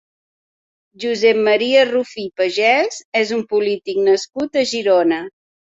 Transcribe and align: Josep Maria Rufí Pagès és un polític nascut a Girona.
Josep 1.03 1.41
Maria 1.49 1.85
Rufí 1.91 2.27
Pagès 2.41 2.99
és 3.23 3.37
un 3.39 3.47
polític 3.55 4.05
nascut 4.11 4.63
a 4.65 4.71
Girona. 4.77 5.27